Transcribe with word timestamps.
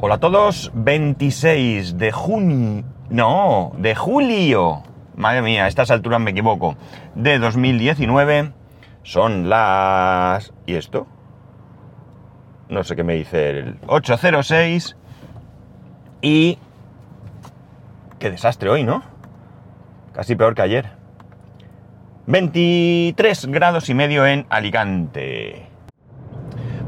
Hola 0.00 0.14
a 0.14 0.20
todos, 0.20 0.70
26 0.74 1.98
de 1.98 2.12
junio, 2.12 2.84
no, 3.10 3.72
de 3.78 3.96
julio, 3.96 4.84
madre 5.16 5.42
mía, 5.42 5.64
a 5.64 5.66
estas 5.66 5.90
alturas 5.90 6.20
me 6.20 6.30
equivoco, 6.30 6.76
de 7.16 7.40
2019, 7.40 8.52
son 9.02 9.48
las... 9.48 10.52
¿y 10.66 10.76
esto? 10.76 11.08
No 12.68 12.84
sé 12.84 12.94
qué 12.94 13.02
me 13.02 13.14
dice 13.14 13.50
el 13.50 13.78
806 13.88 14.96
y... 16.22 16.58
Qué 18.20 18.30
desastre 18.30 18.70
hoy, 18.70 18.84
¿no? 18.84 19.02
Casi 20.12 20.36
peor 20.36 20.54
que 20.54 20.62
ayer. 20.62 20.90
23 22.26 23.46
grados 23.46 23.88
y 23.88 23.94
medio 23.94 24.24
en 24.28 24.46
Alicante. 24.48 25.66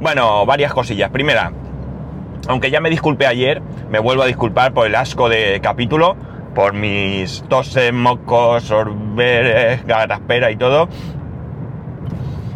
Bueno, 0.01 0.47
varias 0.47 0.73
cosillas. 0.73 1.11
Primera, 1.11 1.53
aunque 2.49 2.71
ya 2.71 2.81
me 2.81 2.91
disculpé 2.91 3.27
ayer, 3.27 3.63
me 3.91 3.99
vuelvo 3.99 4.23
a 4.23 4.27
disculpar 4.27 4.73
por 4.73 4.87
el 4.87 4.95
asco 4.95 5.29
de 5.29 5.61
capítulo, 5.63 6.17
por 6.55 6.73
mis 6.73 7.45
toses, 7.49 7.93
mocos, 7.93 8.65
sorberes, 8.65 9.87
garaspera 9.87 10.51
y 10.51 10.57
todo. 10.57 10.89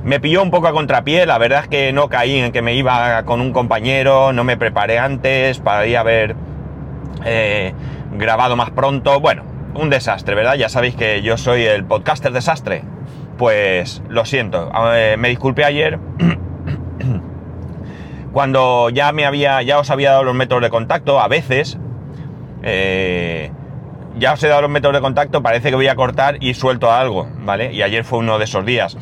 Me 0.04 0.20
pilló 0.20 0.42
un 0.42 0.50
poco 0.50 0.68
a 0.68 0.72
contrapié, 0.72 1.24
la 1.24 1.38
verdad 1.38 1.60
es 1.62 1.68
que 1.68 1.92
no 1.92 2.08
caí 2.08 2.38
en 2.38 2.52
que 2.52 2.60
me 2.60 2.74
iba 2.74 3.22
con 3.24 3.40
un 3.40 3.52
compañero, 3.52 4.32
no 4.32 4.44
me 4.44 4.56
preparé 4.56 4.98
antes 4.98 5.60
para 5.60 5.86
ir 5.86 5.96
a 5.96 6.02
ver 6.02 6.36
eh, 7.24 7.72
grabado 8.12 8.54
más 8.54 8.70
pronto. 8.70 9.18
Bueno, 9.20 9.44
un 9.74 9.88
desastre, 9.88 10.34
¿verdad? 10.34 10.56
Ya 10.56 10.68
sabéis 10.68 10.94
que 10.94 11.22
yo 11.22 11.38
soy 11.38 11.64
el 11.64 11.84
podcaster 11.84 12.32
desastre. 12.32 12.82
Pues 13.38 14.02
lo 14.08 14.24
siento, 14.24 14.70
eh, 14.94 15.16
me 15.18 15.28
disculpé 15.28 15.64
ayer 15.64 15.98
cuando 18.34 18.90
ya 18.90 19.12
me 19.12 19.24
había, 19.24 19.62
ya 19.62 19.78
os 19.78 19.90
había 19.90 20.10
dado 20.10 20.24
los 20.24 20.34
métodos 20.34 20.64
de 20.64 20.68
contacto, 20.68 21.20
a 21.20 21.28
veces, 21.28 21.78
eh, 22.64 23.52
ya 24.18 24.32
os 24.32 24.42
he 24.42 24.48
dado 24.48 24.62
los 24.62 24.70
métodos 24.70 24.96
de 24.96 25.00
contacto, 25.00 25.40
parece 25.40 25.70
que 25.70 25.76
voy 25.76 25.86
a 25.86 25.94
cortar 25.94 26.42
y 26.42 26.54
suelto 26.54 26.92
algo, 26.92 27.28
¿vale? 27.38 27.72
Y 27.72 27.82
ayer 27.82 28.02
fue 28.02 28.18
uno 28.18 28.36
de 28.38 28.44
esos 28.44 28.66
días. 28.66 28.98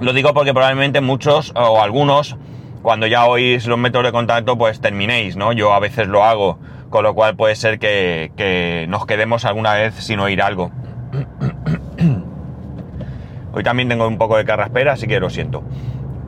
Lo 0.00 0.12
digo 0.12 0.34
porque 0.34 0.54
probablemente 0.54 1.00
muchos 1.00 1.52
o 1.56 1.82
algunos, 1.82 2.36
cuando 2.80 3.08
ya 3.08 3.26
oís 3.26 3.66
los 3.66 3.76
métodos 3.76 4.06
de 4.06 4.12
contacto, 4.12 4.56
pues 4.56 4.80
terminéis, 4.80 5.36
¿no? 5.36 5.52
Yo 5.52 5.74
a 5.74 5.80
veces 5.80 6.06
lo 6.06 6.22
hago, 6.22 6.60
con 6.90 7.02
lo 7.02 7.14
cual 7.14 7.34
puede 7.34 7.56
ser 7.56 7.80
que, 7.80 8.30
que 8.36 8.86
nos 8.88 9.04
quedemos 9.04 9.44
alguna 9.46 9.74
vez 9.74 9.94
sin 9.94 10.20
oír 10.20 10.42
algo. 10.42 10.70
Hoy 13.52 13.64
también 13.64 13.88
tengo 13.88 14.06
un 14.06 14.16
poco 14.16 14.36
de 14.36 14.44
carraspera, 14.44 14.92
así 14.92 15.08
que 15.08 15.18
lo 15.18 15.28
siento. 15.28 15.64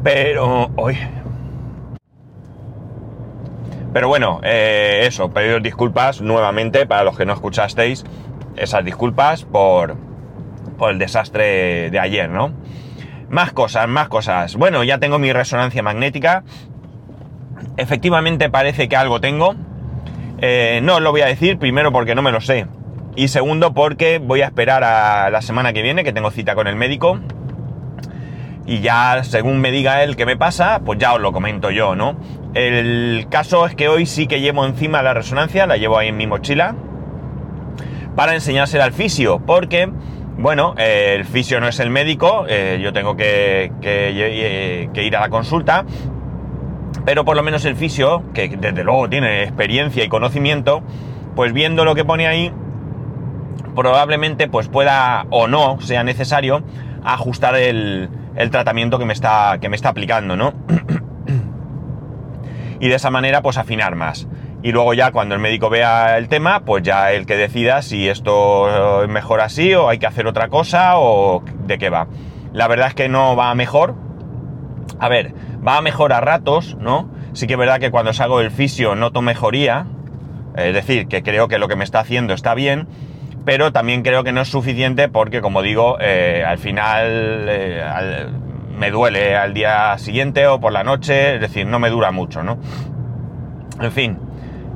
Pero 0.02 0.70
hoy 0.76 0.96
pero 3.92 4.08
bueno, 4.08 4.40
eh, 4.42 5.02
eso, 5.04 5.30
pediros 5.30 5.62
disculpas 5.62 6.20
nuevamente 6.20 6.86
para 6.86 7.04
los 7.04 7.16
que 7.16 7.26
no 7.26 7.32
escuchasteis 7.32 8.04
esas 8.56 8.84
disculpas 8.84 9.44
por, 9.44 9.96
por 10.78 10.90
el 10.90 10.98
desastre 10.98 11.90
de 11.90 11.98
ayer, 11.98 12.28
¿no? 12.28 12.52
Más 13.28 13.52
cosas, 13.52 13.88
más 13.88 14.08
cosas. 14.08 14.56
Bueno, 14.56 14.82
ya 14.84 14.98
tengo 14.98 15.18
mi 15.18 15.32
resonancia 15.32 15.82
magnética. 15.82 16.42
Efectivamente 17.76 18.50
parece 18.50 18.88
que 18.88 18.96
algo 18.96 19.20
tengo. 19.20 19.54
Eh, 20.38 20.80
no 20.82 20.96
os 20.96 21.02
lo 21.02 21.10
voy 21.10 21.20
a 21.20 21.26
decir, 21.26 21.58
primero 21.58 21.92
porque 21.92 22.14
no 22.14 22.22
me 22.22 22.32
lo 22.32 22.40
sé. 22.40 22.66
Y 23.16 23.28
segundo 23.28 23.72
porque 23.74 24.18
voy 24.18 24.42
a 24.42 24.46
esperar 24.46 24.84
a 24.84 25.30
la 25.30 25.42
semana 25.42 25.72
que 25.72 25.82
viene, 25.82 26.04
que 26.04 26.12
tengo 26.12 26.30
cita 26.30 26.54
con 26.54 26.66
el 26.66 26.76
médico. 26.76 27.20
Y 28.70 28.82
ya 28.82 29.24
según 29.24 29.60
me 29.60 29.72
diga 29.72 30.04
él 30.04 30.14
qué 30.14 30.24
me 30.24 30.36
pasa, 30.36 30.82
pues 30.84 30.96
ya 31.00 31.12
os 31.14 31.20
lo 31.20 31.32
comento 31.32 31.72
yo, 31.72 31.96
¿no? 31.96 32.14
El 32.54 33.26
caso 33.28 33.66
es 33.66 33.74
que 33.74 33.88
hoy 33.88 34.06
sí 34.06 34.28
que 34.28 34.40
llevo 34.40 34.64
encima 34.64 35.02
la 35.02 35.12
resonancia, 35.12 35.66
la 35.66 35.76
llevo 35.76 35.98
ahí 35.98 36.06
en 36.06 36.16
mi 36.16 36.28
mochila, 36.28 36.76
para 38.14 38.32
enseñársela 38.32 38.84
al 38.84 38.92
fisio, 38.92 39.40
porque, 39.44 39.90
bueno, 40.38 40.76
eh, 40.78 41.16
el 41.16 41.24
fisio 41.24 41.60
no 41.60 41.66
es 41.66 41.80
el 41.80 41.90
médico, 41.90 42.44
eh, 42.48 42.78
yo 42.80 42.92
tengo 42.92 43.16
que, 43.16 43.72
que, 43.80 45.02
ir 45.02 45.16
a 45.16 45.20
la 45.20 45.30
consulta, 45.30 45.84
pero 47.04 47.24
por 47.24 47.34
lo 47.34 47.42
menos 47.42 47.64
el 47.64 47.74
fisio, 47.74 48.22
que 48.34 48.50
desde 48.56 48.84
luego 48.84 49.08
tiene 49.08 49.42
experiencia 49.42 50.04
y 50.04 50.08
conocimiento, 50.08 50.84
pues 51.34 51.52
viendo 51.52 51.84
lo 51.84 51.96
que 51.96 52.04
pone 52.04 52.28
ahí, 52.28 52.52
probablemente 53.74 54.46
pues 54.46 54.68
pueda 54.68 55.26
o 55.30 55.48
no 55.48 55.80
sea 55.80 56.04
necesario 56.04 56.62
ajustar 57.02 57.56
el, 57.56 58.10
el 58.36 58.50
tratamiento 58.50 58.98
que 58.98 59.04
me 59.04 59.12
está, 59.12 59.58
que 59.60 59.68
me 59.68 59.76
está 59.76 59.90
aplicando, 59.90 60.36
¿no? 60.36 60.52
y 62.80 62.88
de 62.88 62.94
esa 62.94 63.10
manera 63.10 63.42
pues 63.42 63.58
afinar 63.58 63.94
más. 63.94 64.26
Y 64.62 64.72
luego 64.72 64.92
ya 64.92 65.10
cuando 65.10 65.34
el 65.34 65.40
médico 65.40 65.70
vea 65.70 66.18
el 66.18 66.28
tema, 66.28 66.64
pues 66.64 66.82
ya 66.82 67.12
el 67.12 67.24
que 67.24 67.36
decida 67.36 67.80
si 67.82 68.08
esto 68.08 69.02
es 69.02 69.08
mejor 69.08 69.40
así 69.40 69.74
o 69.74 69.88
hay 69.88 69.98
que 69.98 70.06
hacer 70.06 70.26
otra 70.26 70.48
cosa 70.48 70.98
o 70.98 71.42
de 71.66 71.78
qué 71.78 71.88
va. 71.88 72.08
La 72.52 72.68
verdad 72.68 72.88
es 72.88 72.94
que 72.94 73.08
no 73.08 73.36
va 73.36 73.54
mejor. 73.54 73.94
A 74.98 75.08
ver, 75.08 75.34
va 75.66 75.80
mejor 75.80 76.12
a 76.12 76.20
ratos, 76.20 76.76
¿no? 76.78 77.10
Sí 77.32 77.46
que 77.46 77.54
es 77.54 77.58
verdad 77.58 77.80
que 77.80 77.90
cuando 77.90 78.12
salgo 78.12 78.40
del 78.40 78.50
fisio 78.50 78.94
noto 78.94 79.22
mejoría. 79.22 79.86
Es 80.56 80.74
decir, 80.74 81.06
que 81.06 81.22
creo 81.22 81.48
que 81.48 81.58
lo 81.58 81.68
que 81.68 81.76
me 81.76 81.84
está 81.84 82.00
haciendo 82.00 82.34
está 82.34 82.54
bien. 82.54 82.86
Pero 83.44 83.72
también 83.72 84.02
creo 84.02 84.22
que 84.22 84.32
no 84.32 84.42
es 84.42 84.48
suficiente 84.48 85.08
porque, 85.08 85.40
como 85.40 85.62
digo, 85.62 85.96
eh, 86.00 86.44
al 86.46 86.58
final 86.58 87.46
eh, 87.48 88.26
me 88.76 88.90
duele 88.90 89.36
al 89.36 89.54
día 89.54 89.96
siguiente 89.98 90.46
o 90.46 90.60
por 90.60 90.72
la 90.72 90.84
noche, 90.84 91.36
es 91.36 91.40
decir, 91.40 91.66
no 91.66 91.78
me 91.78 91.88
dura 91.88 92.10
mucho, 92.12 92.42
¿no? 92.42 92.58
En 93.80 93.92
fin, 93.92 94.18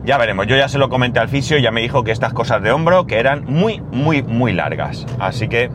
ya 0.04 0.16
veremos. 0.16 0.46
Yo 0.46 0.56
ya 0.56 0.68
se 0.68 0.78
lo 0.78 0.88
comenté 0.88 1.20
al 1.20 1.28
fisio 1.28 1.58
y 1.58 1.62
ya 1.62 1.70
me 1.70 1.82
dijo 1.82 2.04
que 2.04 2.10
estas 2.10 2.32
cosas 2.32 2.62
de 2.62 2.72
hombro 2.72 3.06
que 3.06 3.18
eran 3.18 3.44
muy, 3.44 3.82
muy, 3.92 4.22
muy 4.22 4.52
largas. 4.52 5.06
Así 5.18 5.48
que, 5.48 5.70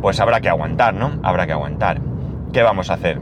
pues 0.00 0.20
habrá 0.20 0.40
que 0.40 0.48
aguantar, 0.48 0.94
¿no? 0.94 1.18
Habrá 1.24 1.46
que 1.46 1.52
aguantar. 1.52 2.00
¿Qué 2.52 2.62
vamos 2.62 2.88
a 2.90 2.94
hacer? 2.94 3.20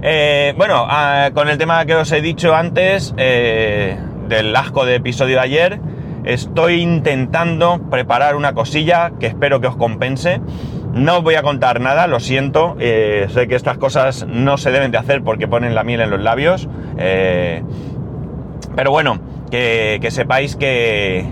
Eh, 0.00 0.54
bueno, 0.56 0.86
ah, 0.88 1.30
con 1.34 1.48
el 1.48 1.58
tema 1.58 1.84
que 1.84 1.96
os 1.96 2.10
he 2.12 2.22
dicho 2.22 2.54
antes, 2.54 3.14
del 3.14 4.56
asco 4.56 4.86
de 4.86 4.94
episodio 4.94 5.36
de 5.36 5.42
ayer, 5.42 5.80
estoy 6.24 6.80
intentando 6.80 7.80
preparar 7.90 8.36
una 8.36 8.54
cosilla 8.54 9.12
que 9.18 9.26
espero 9.26 9.60
que 9.60 9.66
os 9.66 9.76
compense. 9.76 10.40
No 10.94 11.18
os 11.18 11.22
voy 11.22 11.34
a 11.34 11.42
contar 11.42 11.80
nada, 11.80 12.06
lo 12.06 12.18
siento. 12.20 12.76
Eh, 12.80 13.26
sé 13.30 13.46
que 13.46 13.54
estas 13.54 13.78
cosas 13.78 14.26
no 14.26 14.56
se 14.56 14.70
deben 14.70 14.90
de 14.90 14.98
hacer 14.98 15.22
porque 15.22 15.46
ponen 15.46 15.74
la 15.74 15.84
miel 15.84 16.00
en 16.00 16.10
los 16.10 16.20
labios. 16.20 16.68
Eh, 16.96 17.62
pero 18.74 18.90
bueno, 18.90 19.20
que, 19.50 20.06
sepáis 20.10 20.56
que, 20.56 21.26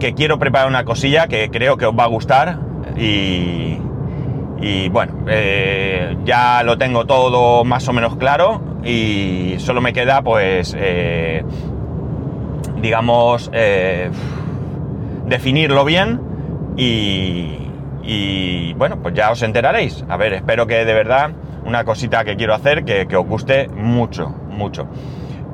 que, 0.00 0.14
quiero 0.14 0.38
preparar 0.38 0.68
una 0.68 0.84
cosilla 0.84 1.26
que 1.28 1.50
creo 1.50 1.76
que 1.76 1.86
os 1.86 1.96
va 1.96 2.04
a 2.04 2.08
gustar. 2.08 2.58
Y, 2.96 3.78
y 4.60 4.88
bueno, 4.88 5.24
eh, 5.28 6.16
ya 6.24 6.62
lo 6.62 6.78
tengo 6.78 7.04
todo 7.04 7.64
más 7.64 7.86
o 7.88 7.92
menos 7.92 8.16
claro. 8.16 8.62
Y 8.84 9.54
solo 9.58 9.80
me 9.80 9.92
queda 9.92 10.22
pues, 10.22 10.74
digamos, 12.82 13.50
definirlo 15.26 15.84
bien 15.84 16.20
y, 16.76 18.74
bueno, 18.74 19.00
pues 19.02 19.14
ya 19.14 19.30
os 19.30 19.42
enteraréis. 19.42 20.04
A 20.08 20.16
ver, 20.16 20.32
espero 20.34 20.66
que 20.66 20.84
de 20.84 20.94
verdad 20.94 21.30
una 21.64 21.84
cosita 21.84 22.24
que 22.24 22.36
quiero 22.36 22.54
hacer 22.54 22.84
que, 22.84 23.16
os 23.16 23.26
guste 23.26 23.68
mucho, 23.68 24.28
mucho. 24.28 24.88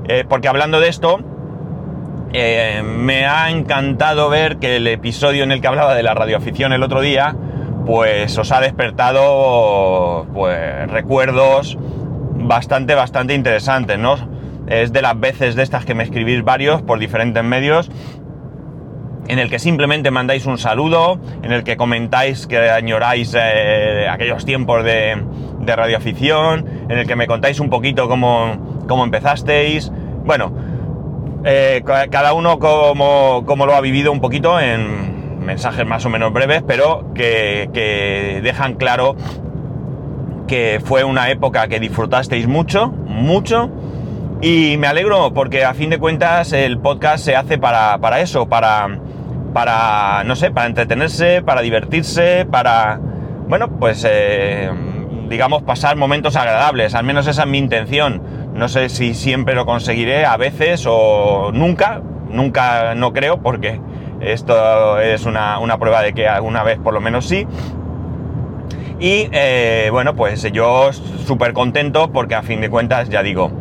Eh, 0.09 0.25
porque 0.29 0.49
hablando 0.49 0.81
de 0.81 0.89
esto, 0.89 1.19
eh, 2.33 2.83
me 2.83 3.27
ha 3.27 3.51
encantado 3.51 4.31
ver 4.31 4.57
que 4.57 4.77
el 4.77 4.87
episodio 4.87 5.45
en 5.45 5.53
el 5.53 5.61
que 5.61 5.69
hablaba 5.69 5.95
de 5.95 6.03
la 6.03 6.15
radioafición 6.15 6.73
el 6.73 6.83
otro 6.83 7.01
día, 7.01 7.37
pues 7.85 8.37
os 8.39 8.53
ha 8.53 8.61
despertado 8.61 10.27
pues 10.33 10.91
recuerdos 10.91 11.79
bastante, 11.81 12.95
bastante 12.95 13.35
interesantes, 13.35 13.99
¿no? 13.99 14.17
Es 14.69 14.93
de 14.93 15.03
las 15.03 15.19
veces 15.19 15.55
de 15.55 15.63
estas 15.63 15.85
que 15.85 15.95
me 15.95 16.05
escribís 16.05 16.45
varios 16.45 16.83
por 16.83 16.99
diferentes 16.99 17.43
medios 17.43 17.91
en 19.29 19.39
el 19.39 19.51
que 19.51 19.59
simplemente 19.59 20.11
mandáis 20.11 20.47
un 20.47 20.59
saludo, 20.59 21.21
en 21.43 21.53
el 21.53 21.63
que 21.63 21.77
comentáis 21.77 22.47
que 22.47 22.71
añoráis 22.71 23.37
eh, 23.39 24.07
aquellos 24.11 24.45
tiempos 24.45 24.83
de, 24.83 25.23
radioafición, 25.67 26.65
en 26.89 26.99
el 26.99 27.07
que 27.07 27.15
me 27.15 27.27
contáis 27.27 27.61
un 27.61 27.69
poquito 27.69 28.09
cómo, 28.09 28.85
cómo 28.89 29.05
empezasteis. 29.05 29.93
Bueno, 30.25 30.51
eh, 31.45 31.83
cada 31.85 32.33
uno 32.33 32.59
como, 32.59 33.67
lo 33.67 33.75
ha 33.75 33.81
vivido 33.83 34.11
un 34.11 34.21
poquito 34.21 34.59
en 34.59 35.45
mensajes 35.45 35.87
más 35.87 36.07
o 36.07 36.09
menos 36.09 36.33
breves, 36.33 36.63
pero 36.67 37.13
que, 37.15 37.69
que 37.75 38.41
dejan 38.43 38.75
claro 38.75 39.15
que 40.47 40.81
fue 40.83 41.05
una 41.05 41.29
época 41.29 41.69
que 41.69 41.79
disfrutasteis 41.79 42.47
mucho, 42.47 42.89
mucho, 42.89 43.71
y 44.41 44.77
me 44.79 44.87
alegro 44.87 45.33
porque 45.35 45.65
a 45.65 45.75
fin 45.75 45.91
de 45.91 45.99
cuentas 45.99 46.53
el 46.53 46.79
podcast 46.79 47.25
se 47.25 47.37
hace 47.37 47.59
para, 47.59 47.99
para 47.99 48.21
eso, 48.21 48.49
para 48.49 48.99
para, 49.53 50.23
no 50.25 50.37
sé, 50.37 50.51
para 50.51 50.67
entretenerse, 50.67 51.43
para 51.43 51.63
divertirse, 51.63 52.47
para, 52.51 53.01
bueno, 53.49 53.69
pues, 53.79 54.07
eh, 54.09 54.71
digamos, 55.29 55.63
pasar 55.63 55.97
momentos 55.97 56.37
agradables. 56.37 56.95
Al 56.95 57.05
menos 57.05 57.27
esa 57.27 57.43
es 57.43 57.49
mi 57.49 57.59
intención. 57.59 58.23
No 58.55 58.69
sé 58.69 58.89
si 58.89 59.15
siempre 59.15 59.55
lo 59.55 59.67
conseguiré, 59.67 60.25
a 60.27 60.37
veces 60.37 60.85
o 60.89 61.51
nunca, 61.53 62.03
nunca 62.31 62.95
no 62.95 63.13
creo, 63.13 63.41
porque 63.41 63.81
esto 64.21 64.99
es 65.01 65.27
una, 65.27 65.59
prueba 65.79 66.03
de 66.03 66.13
que 66.13 66.29
alguna 66.29 66.63
vez 66.63 66.79
por 66.79 66.95
lo 66.95 67.01
menos 67.01 67.27
sí. 67.27 67.47
Y 69.01 69.29
eh, 69.31 69.89
bueno, 69.93 70.17
pues 70.17 70.43
yo 70.53 70.93
súper 70.93 71.53
contento 71.53 72.11
porque 72.11 72.35
a 72.35 72.43
fin 72.43 72.61
de 72.61 72.69
cuentas, 72.69 73.09
ya 73.09 73.23
digo, 73.23 73.53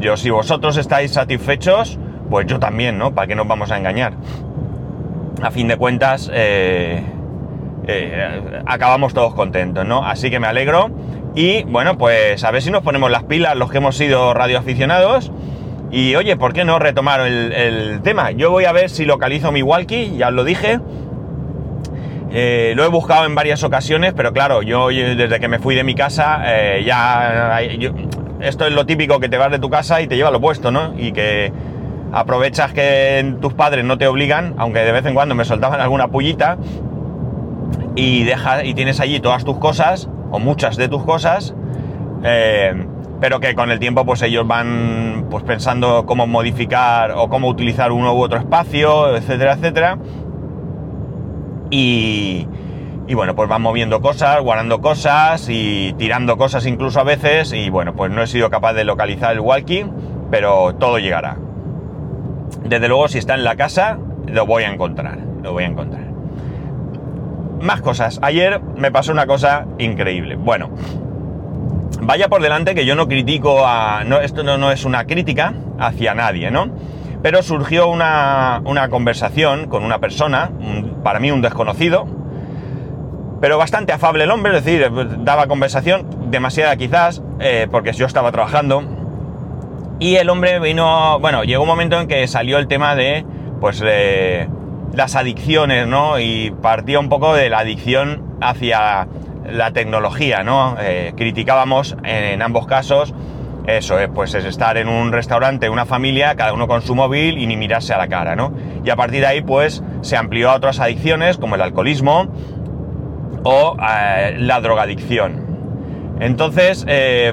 yo 0.00 0.16
si 0.16 0.30
vosotros 0.30 0.76
estáis 0.76 1.12
satisfechos, 1.12 1.98
pues 2.30 2.46
yo 2.46 2.58
también, 2.58 2.98
¿no? 2.98 3.14
¿Para 3.14 3.26
qué 3.26 3.34
nos 3.34 3.48
vamos 3.48 3.70
a 3.70 3.78
engañar? 3.78 4.12
A 5.42 5.50
fin 5.50 5.68
de 5.68 5.76
cuentas, 5.76 6.30
eh, 6.32 7.02
eh, 7.86 8.62
acabamos 8.66 9.14
todos 9.14 9.34
contentos, 9.34 9.84
¿no? 9.84 10.04
Así 10.04 10.30
que 10.30 10.38
me 10.38 10.46
alegro. 10.46 10.90
Y 11.34 11.64
bueno, 11.64 11.98
pues 11.98 12.44
a 12.44 12.50
ver 12.50 12.62
si 12.62 12.70
nos 12.70 12.82
ponemos 12.82 13.10
las 13.10 13.24
pilas 13.24 13.56
los 13.56 13.70
que 13.70 13.78
hemos 13.78 13.96
sido 13.96 14.34
radioaficionados. 14.34 15.32
Y 15.90 16.14
oye, 16.16 16.36
¿por 16.36 16.52
qué 16.52 16.64
no 16.64 16.78
retomar 16.78 17.20
el, 17.20 18.00
tema? 18.02 18.30
Yo 18.30 18.50
voy 18.50 18.66
a 18.66 18.72
ver 18.72 18.90
si 18.90 19.04
localizo 19.04 19.52
mi 19.52 19.62
walkie, 19.62 20.16
ya 20.16 20.28
os 20.28 20.34
lo 20.34 20.44
dije. 20.44 20.80
Eh, 22.30 22.74
lo 22.76 22.84
he 22.84 22.88
buscado 22.88 23.24
en 23.24 23.34
varias 23.34 23.64
ocasiones, 23.64 24.12
pero 24.14 24.32
claro, 24.32 24.62
yo 24.62 24.88
desde 24.88 25.40
que 25.40 25.48
me 25.48 25.58
fui 25.58 25.74
de 25.74 25.82
mi 25.82 25.94
casa, 25.94 26.42
ya... 26.84 27.58
esto 28.40 28.66
es 28.66 28.72
lo 28.72 28.86
típico 28.86 29.20
que 29.20 29.28
te 29.28 29.36
vas 29.36 29.50
de 29.50 29.58
tu 29.58 29.70
casa 29.70 30.00
y 30.00 30.06
te 30.06 30.16
lleva 30.16 30.30
lo 30.30 30.40
puesto, 30.40 30.70
¿no? 30.70 30.94
Y 30.96 31.12
que 31.12 31.52
aprovechas 32.12 32.72
que 32.72 33.34
tus 33.40 33.54
padres 33.54 33.84
no 33.84 33.98
te 33.98 34.06
obligan, 34.06 34.54
aunque 34.58 34.80
de 34.80 34.92
vez 34.92 35.04
en 35.06 35.14
cuando 35.14 35.34
me 35.34 35.44
soltaban 35.44 35.80
alguna 35.80 36.08
pullita, 36.08 36.56
y, 37.94 38.24
dejas, 38.24 38.64
y 38.64 38.74
tienes 38.74 39.00
allí 39.00 39.20
todas 39.20 39.44
tus 39.44 39.58
cosas, 39.58 40.08
o 40.30 40.38
muchas 40.38 40.76
de 40.76 40.88
tus 40.88 41.04
cosas, 41.04 41.54
eh, 42.22 42.86
pero 43.20 43.40
que 43.40 43.54
con 43.54 43.70
el 43.70 43.78
tiempo 43.78 44.04
pues 44.04 44.22
ellos 44.22 44.46
van 44.46 45.26
pues 45.30 45.42
pensando 45.42 46.06
cómo 46.06 46.26
modificar 46.26 47.12
o 47.12 47.28
cómo 47.28 47.48
utilizar 47.48 47.90
uno 47.92 48.14
u 48.14 48.22
otro 48.22 48.38
espacio, 48.38 49.16
etcétera, 49.16 49.54
etcétera. 49.54 49.98
Y, 51.70 52.46
y 53.08 53.14
bueno, 53.14 53.34
pues 53.34 53.48
van 53.48 53.62
moviendo 53.62 54.02
cosas, 54.02 54.38
guardando 54.42 54.82
cosas 54.82 55.48
y 55.48 55.94
tirando 55.94 56.36
cosas 56.36 56.66
incluso 56.66 57.00
a 57.00 57.04
veces. 57.04 57.54
Y 57.54 57.70
bueno, 57.70 57.96
pues 57.96 58.12
no 58.12 58.22
he 58.22 58.26
sido 58.26 58.50
capaz 58.50 58.74
de 58.74 58.84
localizar 58.84 59.32
el 59.32 59.40
walkie, 59.40 59.86
pero 60.30 60.74
todo 60.74 60.98
llegará. 60.98 61.38
Desde 62.64 62.86
luego, 62.86 63.08
si 63.08 63.16
está 63.16 63.34
en 63.34 63.44
la 63.44 63.56
casa, 63.56 63.98
lo 64.26 64.44
voy 64.44 64.64
a 64.64 64.70
encontrar. 64.70 65.18
Lo 65.42 65.54
voy 65.54 65.64
a 65.64 65.68
encontrar. 65.68 66.02
Más 67.62 67.80
cosas. 67.80 68.20
Ayer 68.20 68.60
me 68.76 68.92
pasó 68.92 69.10
una 69.10 69.26
cosa 69.26 69.64
increíble. 69.78 70.36
Bueno, 70.36 70.68
vaya 72.02 72.28
por 72.28 72.42
delante 72.42 72.74
que 72.74 72.84
yo 72.84 72.94
no 72.94 73.08
critico 73.08 73.66
a... 73.66 74.04
No, 74.04 74.20
esto 74.20 74.42
no, 74.42 74.70
es 74.70 74.84
una 74.84 75.06
crítica 75.06 75.54
hacia 75.78 76.14
nadie, 76.14 76.50
¿no? 76.50 76.68
Pero 77.22 77.42
surgió 77.42 77.88
una, 77.88 78.60
conversación 78.90 79.66
con 79.68 79.82
una 79.82 79.98
persona, 79.98 80.50
para 81.02 81.20
mí 81.20 81.30
un 81.30 81.40
desconocido, 81.40 82.17
pero 83.40 83.58
bastante 83.58 83.92
afable 83.92 84.24
el 84.24 84.30
hombre, 84.30 84.56
es 84.56 84.64
decir, 84.64 84.90
daba 85.18 85.46
conversación, 85.46 86.06
demasiada 86.30 86.76
quizás, 86.76 87.22
eh, 87.40 87.68
porque 87.70 87.92
yo 87.92 88.06
estaba 88.06 88.32
trabajando. 88.32 88.82
Y 90.00 90.16
el 90.16 90.30
hombre 90.30 90.60
vino, 90.60 91.18
bueno, 91.20 91.44
llegó 91.44 91.62
un 91.62 91.68
momento 91.68 92.00
en 92.00 92.06
que 92.06 92.26
salió 92.28 92.58
el 92.58 92.68
tema 92.68 92.94
de, 92.94 93.24
pues, 93.60 93.82
las 94.92 95.16
adicciones, 95.16 95.86
¿no? 95.86 96.18
Y 96.18 96.52
partía 96.62 97.00
un 97.00 97.08
poco 97.08 97.34
de 97.34 97.50
la 97.50 97.58
adicción 97.58 98.36
hacia 98.40 99.08
la 99.50 99.72
tecnología, 99.72 100.42
¿no? 100.42 100.76
Eh, 100.80 101.12
criticábamos 101.16 101.96
en, 102.04 102.42
ambos 102.42 102.66
casos 102.66 103.14
eso, 103.68 104.00
eh, 104.00 104.08
pues 104.08 104.32
es 104.32 104.46
estar 104.46 104.78
en 104.78 104.88
un 104.88 105.12
restaurante, 105.12 105.68
una 105.68 105.84
familia, 105.84 106.34
cada 106.36 106.54
uno 106.54 106.66
con 106.66 106.80
su 106.80 106.94
móvil 106.94 107.36
y 107.36 107.46
ni 107.46 107.58
mirarse 107.58 107.92
a 107.92 107.98
la 107.98 108.08
cara, 108.08 108.34
¿no? 108.34 108.50
Y 108.82 108.88
a 108.88 108.96
partir 108.96 109.20
de 109.20 109.26
ahí, 109.26 109.42
pues 109.42 109.82
se 110.00 110.16
amplió 110.16 110.50
a 110.50 110.54
otras 110.54 110.80
adicciones 110.80 111.36
como 111.36 111.54
el 111.54 111.60
alcoholismo 111.60 112.28
o 113.44 113.76
eh, 113.80 114.36
la 114.38 114.60
drogadicción. 114.60 115.46
Entonces 116.20 116.84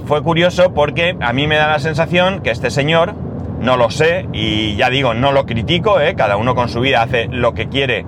fue 0.06 0.22
curioso 0.22 0.72
porque 0.76 1.18
a 1.20 1.34
mí 1.34 1.48
me 1.48 1.56
da 1.56 1.70
la 1.70 1.80
sensación 1.80 2.42
que 2.42 2.52
este 2.52 2.70
señor, 2.70 3.16
no 3.60 3.78
lo 3.78 3.90
sé, 3.90 4.28
y 4.32 4.76
ya 4.76 4.92
digo, 4.92 5.16
no 5.16 5.32
lo 5.32 5.48
critico, 5.48 5.96
cada 6.16 6.38
uno 6.38 6.54
con 6.54 6.70
su 6.70 6.82
vida 6.82 7.02
hace 7.02 7.28
lo 7.32 7.56
que 7.56 7.68
quiere 7.68 8.06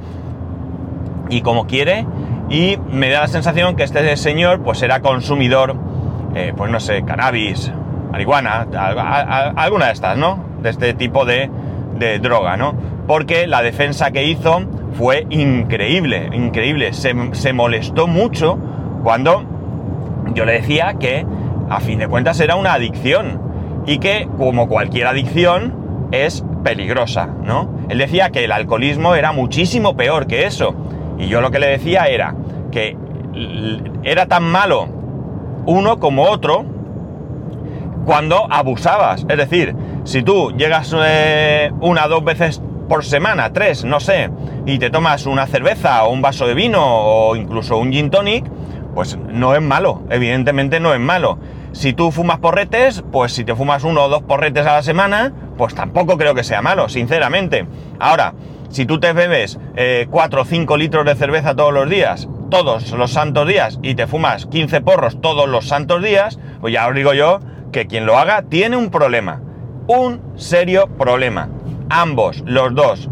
y 1.29 1.41
como 1.41 1.67
quiere, 1.67 2.05
y 2.49 2.77
me 2.91 3.09
da 3.09 3.21
la 3.21 3.27
sensación 3.27 3.75
que 3.75 3.83
este 3.83 4.15
señor 4.17 4.61
pues 4.61 4.81
era 4.81 5.01
consumidor, 5.01 5.75
eh, 6.35 6.53
pues 6.55 6.71
no 6.71 6.79
sé, 6.79 7.03
cannabis, 7.03 7.71
marihuana, 8.11 8.67
alguna 9.55 9.87
de 9.87 9.91
estas, 9.91 10.17
¿no? 10.17 10.43
De 10.61 10.69
este 10.69 10.93
tipo 10.93 11.25
de, 11.25 11.49
droga, 12.21 12.57
¿no? 12.57 12.75
Porque 13.07 13.47
la 13.47 13.61
defensa 13.61 14.11
que 14.11 14.25
hizo 14.25 14.61
fue 14.97 15.27
increíble, 15.29 16.29
increíble. 16.33 16.93
Se, 16.93 17.13
se 17.33 17.53
molestó 17.53 18.07
mucho 18.07 18.57
cuando 19.03 19.43
yo 20.33 20.45
le 20.45 20.53
decía 20.53 20.95
que 20.99 21.25
a 21.69 21.79
fin 21.79 21.99
de 21.99 22.07
cuentas 22.07 22.39
era 22.39 22.55
una 22.55 22.73
adicción 22.73 23.39
y 23.85 23.99
que 23.99 24.27
como 24.37 24.67
cualquier 24.67 25.07
adicción 25.07 26.09
es 26.11 26.43
peligrosa, 26.63 27.27
¿no? 27.43 27.69
Él 27.89 27.99
decía 27.99 28.31
que 28.31 28.43
el 28.43 28.51
alcoholismo 28.51 29.15
era 29.15 29.31
muchísimo 29.31 29.95
peor 29.95 30.27
que 30.27 30.45
eso 30.45 30.73
y 31.17 31.27
yo 31.27 31.41
lo 31.41 31.51
que 31.51 31.59
le 31.59 31.67
decía 31.67 32.05
era 32.05 32.35
que 32.71 32.97
era 34.03 34.25
tan 34.25 34.43
malo 34.43 34.87
uno 35.65 35.99
como 35.99 36.23
otro 36.23 36.65
cuando 38.05 38.47
abusabas. 38.49 39.25
Es 39.29 39.37
decir, 39.37 39.75
si 40.05 40.23
tú 40.23 40.51
llegas 40.57 40.95
eh, 40.97 41.71
una 41.81 42.07
dos 42.07 42.23
veces 42.23 42.61
por 42.87 43.03
semana, 43.03 43.51
tres, 43.51 43.83
no 43.83 43.99
sé, 43.99 44.29
y 44.67 44.79
te 44.79 44.89
tomas 44.89 45.25
una 45.25 45.47
cerveza 45.47 46.03
o 46.03 46.11
un 46.11 46.21
vaso 46.21 46.45
de 46.45 46.53
vino 46.53 46.83
o 46.83 47.35
incluso 47.35 47.77
un 47.77 47.91
gin 47.91 48.09
tonic, 48.09 48.45
pues 48.93 49.17
no 49.17 49.55
es 49.55 49.61
malo, 49.61 50.03
evidentemente 50.09 50.79
no 50.81 50.93
es 50.93 50.99
malo. 50.99 51.39
Si 51.71 51.93
tú 51.93 52.11
fumas 52.11 52.39
porretes, 52.39 53.03
pues 53.11 53.31
si 53.31 53.45
te 53.45 53.55
fumas 53.55 53.85
uno 53.85 54.03
o 54.03 54.09
dos 54.09 54.23
porretes 54.23 54.67
a 54.67 54.73
la 54.73 54.83
semana, 54.83 55.31
pues 55.57 55.73
tampoco 55.73 56.17
creo 56.17 56.35
que 56.35 56.43
sea 56.43 56.61
malo, 56.61 56.89
sinceramente. 56.89 57.65
Ahora, 57.97 58.33
si 58.69 58.85
tú 58.85 58.99
te 58.99 59.13
bebes 59.13 59.57
4 60.09 60.41
o 60.41 60.45
5 60.45 60.77
litros 60.77 61.05
de 61.05 61.15
cerveza 61.15 61.55
todos 61.55 61.73
los 61.73 61.89
días, 61.89 62.27
todos 62.49 62.91
los 62.91 63.11
santos 63.11 63.47
días, 63.47 63.79
y 63.81 63.95
te 63.95 64.05
fumas 64.05 64.47
15 64.47 64.81
porros 64.81 65.21
todos 65.21 65.47
los 65.47 65.67
santos 65.67 66.03
días, 66.03 66.39
pues 66.59 66.73
ya 66.73 66.87
os 66.87 66.95
digo 66.95 67.13
yo 67.13 67.39
que 67.71 67.87
quien 67.87 68.05
lo 68.05 68.17
haga 68.17 68.41
tiene 68.41 68.75
un 68.75 68.89
problema. 68.89 69.41
Un 69.87 70.21
serio 70.35 70.87
problema. 70.97 71.47
Ambos, 71.89 72.43
los 72.45 72.75
dos. 72.75 73.09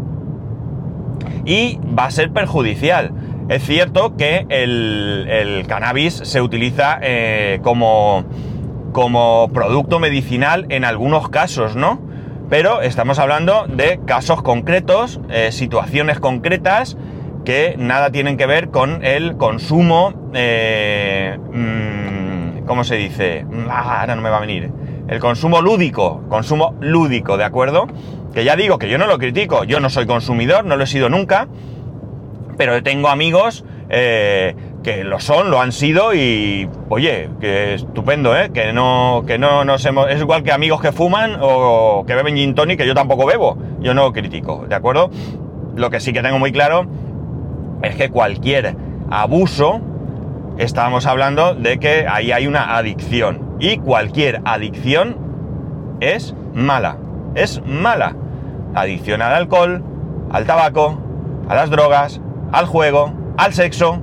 Y 1.46 1.78
va 1.98 2.04
a 2.06 2.10
ser 2.10 2.32
perjudicial. 2.32 3.12
Es 3.48 3.64
cierto 3.64 4.16
que 4.16 4.44
el, 4.50 5.64
cannabis 5.68 6.14
se 6.14 6.42
utiliza 6.42 6.98
eh, 7.00 7.60
como, 7.62 8.24
como 8.92 9.48
producto 9.54 10.00
medicinal 10.00 10.66
en 10.68 10.84
algunos 10.84 11.28
casos, 11.28 11.76
¿no? 11.76 12.00
pero 12.48 12.80
estamos 12.80 13.18
hablando 13.18 13.66
de 13.66 14.00
casos 14.04 14.42
concretos, 14.42 15.20
eh, 15.30 15.50
situaciones 15.50 16.20
concretas 16.20 16.96
que 17.44 17.74
nada 17.78 18.10
tienen 18.10 18.36
que 18.36 18.46
ver 18.46 18.70
con 18.70 19.04
el 19.04 19.36
consumo, 19.36 20.30
eh, 20.34 21.38
mm, 21.52 22.66
¿cómo 22.66 22.84
se 22.84 22.96
dice? 22.96 23.46
Ah, 23.68 24.00
ahora 24.00 24.16
no 24.16 24.22
me 24.22 24.30
va 24.30 24.38
a 24.38 24.40
venir. 24.40 24.70
El 25.08 25.20
consumo 25.20 25.60
lúdico, 25.60 26.22
consumo 26.28 26.74
lúdico, 26.80 27.36
¿de 27.36 27.44
acuerdo? 27.44 27.86
Que 28.36 28.44
ya 28.44 28.54
digo 28.54 28.78
que 28.78 28.90
yo 28.90 28.98
no 28.98 29.06
lo 29.06 29.16
critico, 29.16 29.64
yo 29.64 29.80
no 29.80 29.88
soy 29.88 30.04
consumidor, 30.04 30.66
no 30.66 30.76
lo 30.76 30.84
he 30.84 30.86
sido 30.86 31.08
nunca, 31.08 31.48
pero 32.58 32.82
tengo 32.82 33.08
amigos 33.08 33.64
eh, 33.88 34.54
que 34.84 35.04
lo 35.04 35.20
son, 35.20 35.50
lo 35.50 35.58
han 35.58 35.72
sido 35.72 36.14
y, 36.14 36.68
oye, 36.90 37.30
que 37.40 37.72
estupendo, 37.72 38.36
¿eh? 38.36 38.50
Que 38.52 38.74
no, 38.74 39.24
que 39.26 39.38
no 39.38 39.64
nos 39.64 39.86
hemos... 39.86 40.10
Es 40.10 40.20
igual 40.20 40.42
que 40.42 40.52
amigos 40.52 40.82
que 40.82 40.92
fuman 40.92 41.38
o 41.40 42.04
que 42.06 42.14
beben 42.14 42.36
gin 42.36 42.54
tonic, 42.54 42.76
que 42.76 42.86
yo 42.86 42.94
tampoco 42.94 43.24
bebo. 43.24 43.56
Yo 43.80 43.94
no 43.94 44.12
critico, 44.12 44.66
¿de 44.68 44.74
acuerdo? 44.74 45.08
Lo 45.74 45.88
que 45.88 45.98
sí 45.98 46.12
que 46.12 46.20
tengo 46.20 46.38
muy 46.38 46.52
claro 46.52 46.86
es 47.82 47.96
que 47.96 48.10
cualquier 48.10 48.76
abuso, 49.10 49.80
estábamos 50.58 51.06
hablando 51.06 51.54
de 51.54 51.78
que 51.78 52.06
ahí 52.06 52.32
hay 52.32 52.46
una 52.46 52.76
adicción. 52.76 53.56
Y 53.60 53.78
cualquier 53.78 54.42
adicción 54.44 55.16
es 56.00 56.34
mala. 56.52 56.98
Es 57.34 57.62
mala. 57.64 58.14
Adicción 58.74 59.22
al 59.22 59.32
alcohol, 59.32 59.82
al 60.30 60.44
tabaco, 60.44 60.98
a 61.48 61.54
las 61.54 61.70
drogas, 61.70 62.20
al 62.52 62.66
juego, 62.66 63.12
al 63.36 63.54
sexo, 63.54 64.02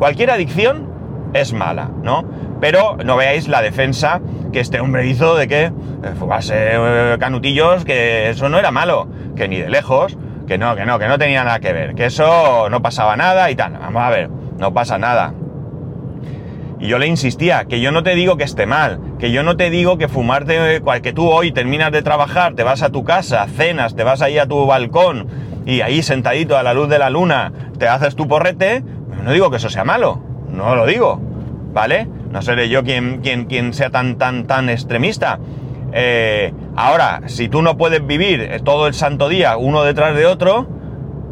Cualquier 0.00 0.30
adicción 0.30 0.88
es 1.34 1.52
mala, 1.52 1.90
¿no? 2.02 2.24
Pero 2.58 2.96
no 3.04 3.18
veáis 3.18 3.48
la 3.48 3.60
defensa 3.60 4.22
que 4.50 4.60
este 4.60 4.80
hombre 4.80 5.06
hizo 5.06 5.36
de 5.36 5.46
que 5.46 5.64
eh, 5.64 5.72
fugase 6.18 6.54
eh, 6.56 7.16
canutillos, 7.20 7.84
que 7.84 8.30
eso 8.30 8.48
no 8.48 8.58
era 8.58 8.70
malo, 8.70 9.08
que 9.36 9.46
ni 9.46 9.58
de 9.58 9.68
lejos, 9.68 10.16
que 10.48 10.56
no, 10.56 10.74
que 10.74 10.86
no, 10.86 10.98
que 10.98 11.06
no 11.06 11.18
tenía 11.18 11.44
nada 11.44 11.60
que 11.60 11.74
ver, 11.74 11.94
que 11.94 12.06
eso 12.06 12.70
no 12.70 12.80
pasaba 12.80 13.14
nada 13.18 13.50
y 13.50 13.56
tal. 13.56 13.74
Vamos 13.74 14.02
a 14.02 14.08
ver, 14.08 14.30
no 14.30 14.72
pasa 14.72 14.96
nada. 14.96 15.34
Y 16.80 16.88
yo 16.88 16.98
le 16.98 17.06
insistía, 17.06 17.66
que 17.66 17.80
yo 17.80 17.92
no 17.92 18.02
te 18.02 18.14
digo 18.14 18.38
que 18.38 18.44
esté 18.44 18.64
mal, 18.64 19.00
que 19.18 19.30
yo 19.30 19.42
no 19.42 19.58
te 19.58 19.68
digo 19.68 19.98
que 19.98 20.08
fumarte, 20.08 20.82
que 21.02 21.12
tú 21.12 21.28
hoy 21.28 21.52
terminas 21.52 21.92
de 21.92 22.00
trabajar, 22.00 22.54
te 22.54 22.62
vas 22.62 22.82
a 22.82 22.90
tu 22.90 23.04
casa, 23.04 23.46
cenas, 23.48 23.94
te 23.94 24.02
vas 24.02 24.22
ahí 24.22 24.38
a 24.38 24.46
tu 24.46 24.64
balcón 24.64 25.28
y 25.66 25.82
ahí 25.82 26.02
sentadito 26.02 26.56
a 26.56 26.62
la 26.62 26.72
luz 26.72 26.88
de 26.88 26.98
la 26.98 27.10
luna 27.10 27.52
te 27.78 27.86
haces 27.86 28.16
tu 28.16 28.26
porrete, 28.26 28.82
no 29.22 29.30
digo 29.30 29.50
que 29.50 29.58
eso 29.58 29.68
sea 29.68 29.84
malo, 29.84 30.22
no 30.50 30.74
lo 30.74 30.86
digo, 30.86 31.20
¿vale? 31.74 32.08
No 32.30 32.40
seré 32.40 32.70
yo 32.70 32.82
quien, 32.82 33.20
quien, 33.20 33.44
quien 33.44 33.74
sea 33.74 33.90
tan, 33.90 34.16
tan, 34.16 34.46
tan 34.46 34.70
extremista. 34.70 35.38
Eh, 35.92 36.54
ahora, 36.76 37.22
si 37.26 37.50
tú 37.50 37.60
no 37.60 37.76
puedes 37.76 38.06
vivir 38.06 38.62
todo 38.64 38.86
el 38.86 38.94
santo 38.94 39.28
día 39.28 39.58
uno 39.58 39.82
detrás 39.82 40.16
de 40.16 40.24
otro, 40.24 40.66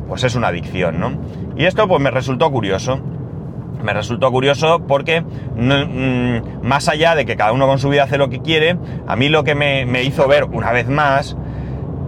pues 0.08 0.24
es 0.24 0.34
una 0.34 0.48
adicción, 0.48 1.00
¿no? 1.00 1.12
Y 1.56 1.64
esto 1.64 1.88
pues 1.88 2.02
me 2.02 2.10
resultó 2.10 2.50
curioso 2.50 3.00
me 3.82 3.92
resultó 3.92 4.30
curioso 4.30 4.80
porque 4.86 5.20
mm, 5.20 6.62
más 6.62 6.88
allá 6.88 7.14
de 7.14 7.26
que 7.26 7.36
cada 7.36 7.52
uno 7.52 7.66
con 7.66 7.78
su 7.78 7.88
vida 7.88 8.04
hace 8.04 8.18
lo 8.18 8.28
que 8.28 8.40
quiere, 8.40 8.76
a 9.06 9.16
mí 9.16 9.28
lo 9.28 9.44
que 9.44 9.54
me, 9.54 10.02
hizo 10.02 10.26
ver 10.28 10.44
una 10.44 10.72
vez 10.72 10.88
más 10.88 11.36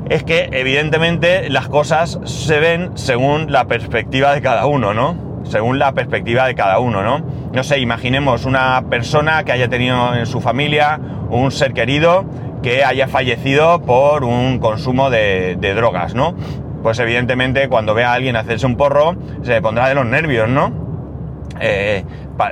es 0.09 0.25
que 0.25 0.49
evidentemente 0.53 1.49
las 1.50 1.69
cosas 1.69 2.19
se 2.25 2.59
ven 2.59 2.91
según 2.97 3.53
la 3.53 3.67
perspectiva 3.67 4.35
de 4.35 4.43
cada 4.43 4.67
uno, 4.67 4.93
¿no? 4.93 5.17
Según 5.45 5.79
la 5.79 5.93
perspectiva 5.93 6.47
de 6.47 6.55
cada 6.55 6.79
uno, 6.81 7.03
¿no? 7.03 7.25
No 7.53 7.62
sé, 7.62 7.79
imaginemos 7.79 8.45
una 8.45 8.85
persona 8.91 9.45
que 9.45 9.53
haya 9.53 9.69
tenido 9.69 10.15
en 10.15 10.27
su 10.27 10.41
familia 10.41 11.00
un 11.31 11.50
ser 11.50 11.73
querido 11.73 12.25
que 12.62 12.85
haya 12.85 13.09
fallecido 13.09 13.81
por 13.83 14.25
un 14.25 14.59
consumo 14.59 15.11
de, 15.11 15.57
de 15.59 15.75
drogas, 15.75 16.15
¿no? 16.15 16.35
Pues 16.83 16.99
evidentemente 16.99 17.69
cuando 17.69 17.95
ve 17.95 18.05
a 18.05 18.12
alguien 18.12 18.37
hacerse 18.37 18.67
un 18.67 18.77
porro 18.77 19.15
se 19.43 19.53
le 19.53 19.62
pondrá 19.62 19.89
de 19.89 19.95
los 19.95 20.07
nervios, 20.07 20.49
¿no? 20.49 20.80
Eh, 21.61 22.05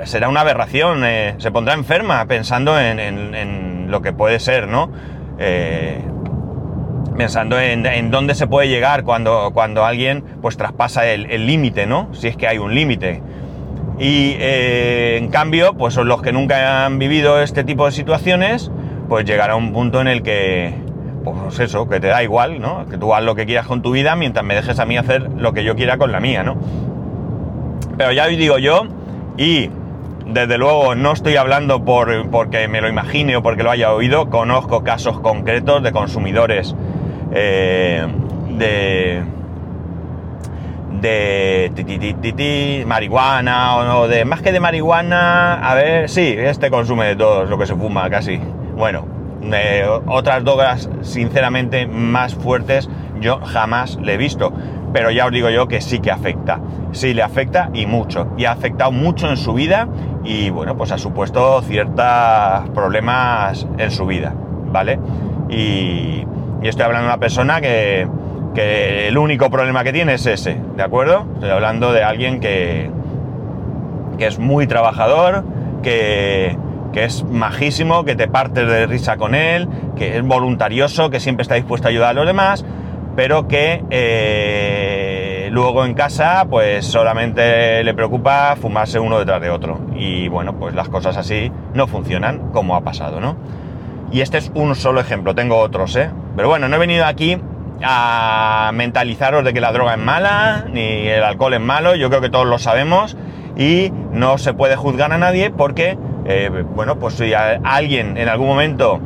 será 0.05 0.29
una 0.29 0.43
aberración, 0.43 1.03
eh, 1.05 1.35
se 1.39 1.51
pondrá 1.51 1.75
enferma 1.75 2.27
pensando 2.27 2.79
en, 2.79 3.91
lo 3.91 4.03
que 4.03 4.13
puede 4.13 4.39
ser, 4.39 4.69
¿no? 4.69 4.91
Eh, 5.39 6.03
pensando 7.17 7.59
en, 7.59 8.11
dónde 8.11 8.35
se 8.35 8.47
puede 8.47 8.69
llegar 8.69 9.03
cuando, 9.03 9.51
cuando 9.55 9.85
alguien 9.87 10.23
pues 10.43 10.57
traspasa 10.59 11.07
el 11.07 11.47
límite, 11.47 11.87
¿no? 11.87 12.11
Si 12.13 12.29
es 12.29 12.37
que 12.37 12.47
hay 12.47 12.59
un 12.59 12.75
límite. 12.75 13.23
Y 13.99 14.37
en 14.39 15.29
cambio, 15.29 15.75
pues 15.75 15.97
los 15.97 16.23
que 16.23 16.33
nunca 16.33 16.85
han 16.85 16.99
vivido 16.99 17.43
este 17.43 17.65
tipo 17.65 17.87
de 17.87 17.93
situaciones, 17.93 18.71
pues 19.09 19.25
llegará 19.25 19.57
un 19.57 19.73
punto 19.73 20.01
en 20.01 20.07
el 20.07 20.23
que, 20.23 20.75
pues 21.25 21.59
eso, 21.59 21.89
que 21.89 21.99
te 21.99 22.09
da 22.09 22.23
igual, 22.23 22.61
¿no? 22.61 22.87
Que 22.87 22.99
tú 22.99 23.13
hagas 23.13 23.25
lo 23.25 23.35
que 23.35 23.47
quieras 23.47 23.67
con 23.67 23.83
tu 23.83 23.91
vida 23.91 24.15
mientras 24.15 24.45
me 24.45 24.55
dejes 24.55 24.79
a 24.79 24.85
mí 24.85 24.97
hacer 24.97 25.23
lo 25.37 25.53
que 25.55 25.65
yo 25.65 25.75
quiera 25.75 25.97
con 25.97 26.13
la 26.13 26.21
mía, 26.21 26.43
¿no? 26.43 26.59
Pero 27.97 28.13
ya 28.13 28.27
digo 28.27 28.59
yo, 28.59 28.87
y 29.39 29.71
desde 30.27 30.59
luego 30.59 30.95
no 30.95 31.13
estoy 31.13 31.37
hablando 31.37 31.85
por, 31.85 32.29
porque 32.29 32.69
me 32.69 32.83
lo 32.83 32.89
imagine 32.89 33.37
o 33.37 33.43
porque 33.43 33.63
lo 33.63 33.71
haya 33.71 33.93
oído, 33.93 34.29
conozco 34.29 34.85
casos 34.85 35.21
concretos 35.21 35.83
de 35.83 35.93
consumidores 35.93 36.75
eh, 37.33 38.07
de 38.59 39.23
de 41.01 42.85
marihuana 42.85 43.77
o 43.99 44.09
de 44.09 44.25
más 44.25 44.43
que 44.43 44.51
de 44.51 44.59
marihuana, 44.59 45.55
a 45.55 45.75
ver, 45.75 46.09
sí, 46.09 46.35
este 46.37 46.71
consume 46.71 47.07
de 47.07 47.17
todo 47.17 47.45
lo 47.45 47.57
que 47.57 47.67
se 47.67 47.77
fuma 47.77 48.11
casi. 48.11 48.41
Bueno, 48.77 49.18
otras 50.07 50.45
drogas 50.45 50.89
sinceramente 51.03 51.87
más 51.87 52.35
fuertes 52.35 52.89
yo 53.21 53.41
jamás 53.41 53.97
le 53.97 54.15
he 54.15 54.17
visto 54.17 54.53
pero 54.93 55.11
ya 55.11 55.27
os 55.27 55.33
digo 55.33 55.51
yo 55.51 55.69
que 55.69 55.81
sí 55.81 56.01
que 56.01 56.11
afecta. 56.11 56.61
Sí 56.93 57.15
le 57.15 57.23
afecta 57.23 57.71
y 57.75 57.87
mucho. 57.87 58.29
Y 58.37 58.45
ha 58.45 58.53
afectado 58.53 58.91
mucho 58.91 59.29
en 59.29 59.37
su 59.37 59.55
vida 59.55 59.89
y 60.25 60.51
bueno, 60.51 60.77
pues 60.77 60.93
ha 60.93 60.99
supuesto 60.99 61.61
ciertos 61.63 62.71
problemas 62.75 63.67
en 63.79 63.91
su 63.91 64.07
vida, 64.07 64.35
¿vale? 64.67 64.99
Y, 65.49 66.25
estoy 66.63 66.85
hablando 66.85 67.07
de 67.07 67.15
una 67.15 67.21
persona 67.21 67.61
que, 67.61 68.07
el 68.55 69.17
único 69.17 69.51
problema 69.51 69.85
que 69.85 69.93
tiene 69.93 70.15
es 70.15 70.27
ese, 70.27 70.61
¿de 70.77 70.83
acuerdo? 70.83 71.27
Estoy 71.35 71.51
hablando 71.51 71.93
de 71.93 72.03
alguien 72.03 72.41
que, 72.41 72.91
que 74.19 74.27
es 74.27 74.41
muy 74.41 74.67
trabajador, 74.67 75.45
que, 75.81 76.59
que 76.93 77.05
es 77.05 77.25
majísimo, 77.25 78.05
que 78.05 78.17
te 78.17 78.29
partes 78.29 78.67
de 78.67 78.87
risa 78.87 79.17
con 79.17 79.35
él, 79.35 79.69
que 79.97 80.17
es 80.17 80.23
voluntarioso, 80.23 81.11
que 81.11 81.21
siempre 81.21 81.43
está 81.43 81.55
dispuesto 81.55 81.89
a 81.89 81.91
ayudar 81.91 82.11
a 82.11 82.13
los 82.15 82.27
demás, 82.27 82.65
pero 83.17 83.49
que 83.49 83.85
eh, 83.91 85.49
luego 85.51 85.85
en 85.85 85.95
casa 85.95 86.47
pues 86.49 86.87
solamente 86.87 87.83
le 87.83 87.95
preocupa 87.95 88.57
fumarse 88.57 88.99
uno 88.99 89.19
detrás 89.19 89.41
de 89.41 89.51
otro. 89.51 89.81
Y 89.97 90.29
bueno, 90.29 90.59
pues 90.59 90.75
las 90.75 90.89
cosas 90.89 91.17
así 91.17 91.51
no 91.75 91.87
funcionan 91.87 92.51
como 92.53 92.77
ha 92.77 92.83
pasado, 92.83 93.21
¿no? 93.21 93.37
Y 94.11 94.23
este 94.23 94.39
es 94.39 94.51
un 94.55 94.75
solo 94.75 95.01
ejemplo, 95.01 95.35
tengo 95.35 95.59
otros, 95.59 95.95
¿eh? 95.97 96.11
Pero 96.37 96.49
bueno, 96.49 96.69
no 96.69 96.77
he 96.77 96.79
venido 96.79 97.05
aquí 97.05 97.39
a 97.83 98.71
mentalizaros 98.75 99.45
de 99.45 99.53
que 99.53 99.61
la 99.61 99.73
droga 99.73 99.95
es 99.95 100.01
mala, 100.01 100.65
ni 100.73 101.09
el 101.09 101.23
alcohol 101.23 101.55
es 101.55 101.61
malo, 101.61 101.95
yo 101.95 102.09
creo 102.09 102.21
que 102.21 102.31
todos 102.31 102.47
lo 102.47 102.59
sabemos 102.59 103.17
y 103.57 103.93
no 104.13 104.39
se 104.39 104.55
puede 104.55 104.77
juzgar 104.77 105.13
a 105.13 105.19
nadie 105.19 105.51
porque, 105.51 105.99
eh, 106.31 106.51
bueno, 106.75 106.99
pues 106.99 107.15
si 107.15 107.33
alguien 107.33 108.19
en 108.19 108.29
algún 108.29 108.49
momento 108.49 109.01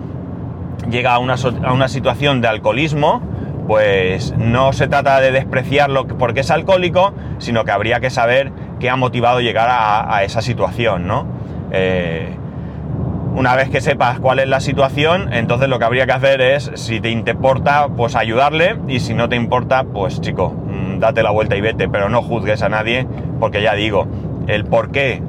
llega 0.91 1.15
a 1.15 1.19
una, 1.21 1.37
a 1.63 1.73
una 1.73 1.87
situación 1.87 2.41
de 2.41 2.49
alcoholismo, 2.49 3.23
pues 3.69 4.35
no 4.37 4.73
se 4.73 4.89
trata 4.89 5.21
de 5.21 5.31
despreciarlo 5.31 6.09
porque 6.09 6.41
es 6.41 6.51
alcohólico, 6.51 7.15
sino 7.39 7.65
que 7.65 7.71
habría 7.71 8.01
que 8.01 8.11
saber 8.11 8.51
qué 8.81 8.91
ha 8.91 8.97
motivado 8.97 9.41
llegar 9.41 9.69
a, 9.71 10.25
esa 10.25 10.43
situación, 10.43 11.07
¿no? 11.07 11.27
Eh, 11.71 12.37
una 13.37 13.55
vez 13.55 13.71
que 13.71 13.81
sepas 13.81 14.19
cuál 14.19 14.41
es 14.41 14.49
la 14.49 14.59
situación, 14.59 15.33
entonces 15.33 15.69
lo 15.69 15.79
que 15.79 15.85
habría 15.85 16.07
que 16.07 16.13
hacer 16.13 16.41
es, 16.41 16.73
si 16.75 17.01
te 17.01 17.11
importa, 17.11 17.87
pues 17.97 18.17
ayudarle, 18.17 18.79
y 18.89 18.99
si 18.99 19.15
no 19.15 19.29
te 19.29 19.37
importa, 19.37 19.85
pues 19.85 20.21
chico, 20.21 20.51
mm, 20.51 20.99
date 20.99 21.23
la 21.23 21.31
vuelta 21.31 21.55
y 21.55 21.61
vete, 21.61 21.89
pero 21.89 22.09
no 22.09 22.21
juzgues 22.21 22.63
a 22.63 22.69
nadie, 22.69 23.07
porque 23.39 23.63
ya 23.63 23.75
digo, 23.75 24.09
el 24.49 24.65
por 24.65 24.91
qué 24.91 25.23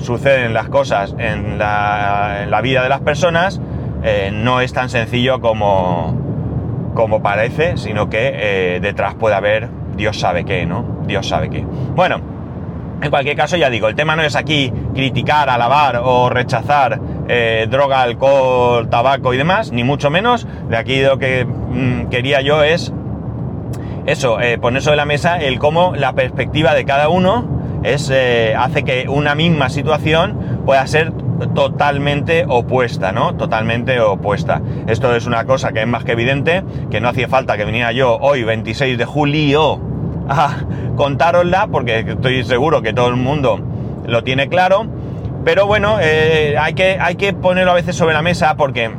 suceden 0.00 0.54
las 0.54 0.68
cosas 0.68 1.14
en 1.18 1.58
la, 1.58 2.60
vida 2.62 2.82
de 2.82 2.88
las 2.88 3.00
personas 3.00 3.60
eh, 4.02 4.30
no 4.32 4.60
es 4.60 4.72
tan 4.72 4.88
sencillo 4.88 5.40
como, 5.40 6.90
como 6.94 7.22
parece, 7.22 7.76
sino 7.76 8.08
que 8.08 8.32
eh, 8.34 8.80
detrás 8.80 9.14
puede 9.14 9.34
haber 9.34 9.68
Dios 9.96 10.18
sabe 10.18 10.44
qué, 10.44 10.66
¿no? 10.66 11.02
Dios 11.06 11.28
sabe 11.28 11.50
qué. 11.50 11.64
Bueno, 11.94 12.20
en 13.02 13.10
cualquier 13.10 13.36
caso, 13.36 13.56
ya 13.56 13.68
digo, 13.68 13.88
el 13.88 13.94
tema 13.94 14.16
no 14.16 14.22
es 14.22 14.36
aquí 14.36 14.72
criticar, 14.94 15.50
alabar 15.50 16.00
o 16.02 16.30
rechazar 16.30 17.00
eh, 17.28 17.66
droga, 17.70 18.02
alcohol, 18.02 18.88
tabaco 18.88 19.34
y 19.34 19.36
demás, 19.36 19.72
ni 19.72 19.84
mucho 19.84 20.10
menos. 20.10 20.46
De 20.68 20.76
aquí 20.76 21.02
lo 21.02 21.18
que 21.18 21.44
mm, 21.44 22.08
quería 22.08 22.40
yo 22.40 22.62
es 22.62 22.92
eso, 24.06 24.38
poner 24.60 24.82
sobre 24.82 24.96
la 24.96 25.04
mesa 25.04 25.38
el 25.38 25.58
cómo 25.58 25.94
la 25.94 26.14
perspectiva 26.14 26.74
de 26.74 26.84
cada 26.84 27.10
uno 27.10 27.59
es, 27.82 28.10
hace 28.10 28.82
que 28.84 29.08
una 29.08 29.34
misma 29.34 29.68
situación 29.68 30.62
pueda 30.64 30.86
ser 30.86 31.12
totalmente 31.48 32.44
opuesta, 32.46 33.12
¿no? 33.12 33.34
Totalmente 33.34 34.00
opuesta. 34.00 34.60
Esto 34.86 35.14
es 35.14 35.26
una 35.26 35.44
cosa 35.44 35.72
que 35.72 35.80
es 35.80 35.86
más 35.86 36.04
que 36.04 36.12
evidente, 36.12 36.62
que 36.90 37.00
no 37.00 37.08
hacía 37.08 37.28
falta 37.28 37.56
que 37.56 37.64
viniera 37.64 37.92
yo 37.92 38.18
hoy, 38.20 38.44
26 38.44 38.98
de 38.98 39.04
julio, 39.04 39.80
a 40.28 40.56
contárosla, 40.96 41.68
porque 41.68 42.00
estoy 42.00 42.44
seguro 42.44 42.82
que 42.82 42.92
todo 42.92 43.08
el 43.08 43.16
mundo 43.16 43.60
lo 44.06 44.22
tiene 44.22 44.48
claro. 44.48 44.86
Pero 45.44 45.66
bueno, 45.66 45.96
eh, 46.00 46.56
hay, 46.58 46.74
que, 46.74 46.98
hay 47.00 47.16
que 47.16 47.32
ponerlo 47.32 47.70
a 47.70 47.74
veces 47.74 47.96
sobre 47.96 48.12
la 48.12 48.22
mesa 48.22 48.56
porque 48.56 48.90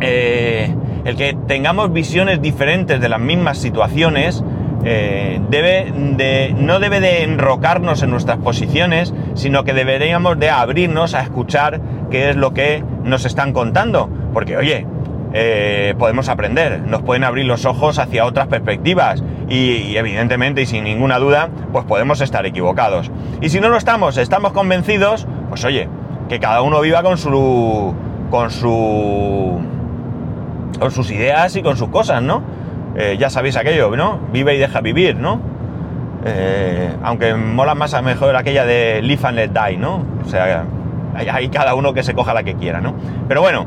eh, 0.00 0.74
el 1.04 1.16
que 1.16 1.36
tengamos 1.46 1.92
visiones 1.92 2.42
diferentes 2.42 3.00
de 3.00 3.08
las 3.08 3.20
mismas 3.20 3.58
situaciones 3.58 4.42
eh, 4.84 5.40
debe 5.48 5.92
de, 5.92 6.54
no 6.56 6.80
debe 6.80 7.00
de 7.00 7.22
enrocarnos 7.22 8.02
en 8.02 8.10
nuestras 8.10 8.38
posiciones, 8.38 9.14
sino 9.34 9.64
que 9.64 9.72
deberíamos 9.72 10.38
de 10.38 10.50
abrirnos 10.50 11.14
a 11.14 11.22
escuchar 11.22 11.80
qué 12.10 12.30
es 12.30 12.36
lo 12.36 12.52
que 12.52 12.84
nos 13.04 13.24
están 13.24 13.52
contando. 13.52 14.08
Porque, 14.32 14.56
oye, 14.56 14.86
eh, 15.34 15.94
podemos 15.98 16.28
aprender, 16.28 16.80
nos 16.80 17.02
pueden 17.02 17.24
abrir 17.24 17.46
los 17.46 17.64
ojos 17.64 17.98
hacia 17.98 18.26
otras 18.26 18.48
perspectivas 18.48 19.22
y, 19.48 19.96
evidentemente 19.96 20.62
y 20.62 20.66
sin 20.66 20.84
ninguna 20.84 21.18
duda, 21.18 21.48
pues 21.72 21.84
podemos 21.84 22.20
estar 22.20 22.44
equivocados. 22.44 23.10
Y 23.40 23.48
si 23.48 23.60
no 23.60 23.68
lo 23.68 23.76
estamos, 23.76 24.16
estamos 24.18 24.52
convencidos, 24.52 25.26
pues 25.48 25.64
oye, 25.64 25.88
que 26.28 26.38
cada 26.40 26.62
uno 26.62 26.80
viva 26.80 27.02
con 27.02 27.18
su... 27.18 27.94
con 28.30 28.50
su... 28.50 29.60
con 30.78 30.90
sus 30.90 31.10
ideas 31.10 31.56
y 31.56 31.62
con 31.62 31.76
sus 31.76 31.88
cosas, 31.88 32.22
¿no? 32.22 32.42
Eh, 32.96 33.16
ya 33.18 33.30
sabéis 33.30 33.56
aquello, 33.56 33.94
¿no? 33.96 34.18
Vive 34.32 34.54
y 34.54 34.58
deja 34.58 34.80
vivir, 34.80 35.16
¿no? 35.16 35.40
Eh, 36.24 36.90
aunque 37.02 37.34
mola 37.34 37.74
más 37.74 37.94
a 37.94 38.02
mejor 38.02 38.36
aquella 38.36 38.64
de 38.64 39.00
live 39.02 39.20
and 39.24 39.36
let 39.36 39.48
die, 39.48 39.76
¿no? 39.78 40.04
O 40.24 40.28
sea, 40.28 40.64
hay, 41.14 41.48
cada 41.48 41.74
uno 41.74 41.94
que 41.94 42.02
se 42.02 42.14
coja 42.14 42.34
la 42.34 42.42
que 42.42 42.54
quiera, 42.54 42.80
¿no? 42.80 42.94
Pero 43.28 43.40
bueno, 43.40 43.66